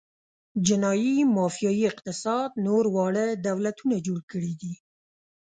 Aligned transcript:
جنايي 0.65 1.15
مافیايي 1.35 1.83
اقتصاد 1.91 2.49
نور 2.65 2.83
واړه 2.95 3.25
دولتونه 3.47 3.95
جوړ 4.07 4.19
کړي 4.31 4.53
دي. 4.61 4.73